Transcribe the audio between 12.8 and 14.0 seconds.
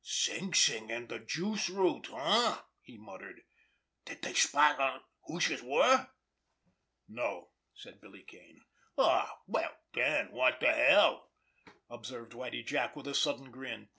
with a sudden grin.